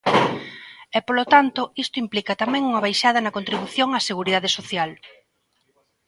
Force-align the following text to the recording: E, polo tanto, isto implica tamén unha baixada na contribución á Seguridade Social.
E, 0.97 0.99
polo 1.07 1.25
tanto, 1.33 1.61
isto 1.83 1.95
implica 2.03 2.39
tamén 2.43 2.67
unha 2.69 2.83
baixada 2.85 3.23
na 3.23 3.35
contribución 3.37 3.89
á 3.97 3.99
Seguridade 4.09 4.49
Social. 4.57 4.91